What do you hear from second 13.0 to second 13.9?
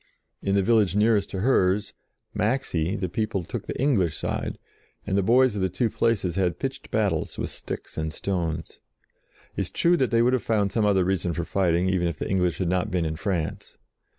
in France.